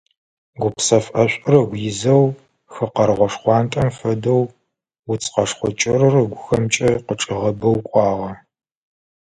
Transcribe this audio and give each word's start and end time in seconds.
Гупсэф 0.61 1.05
ӀэшӀур 1.13 1.53
ыгу 1.61 1.77
изэу, 1.89 2.25
хы 2.73 2.85
къэргъо 2.93 3.27
шхъуантӀэм 3.33 3.89
фэдэу, 3.97 4.43
уц 5.11 5.23
къэшхъо 5.33 5.69
кӀырыр 5.79 6.15
ыӀэгухэмкӀэ 6.21 6.89
къычӀигъэбэу 7.05 7.77
кӀуагъэ. 7.89 8.31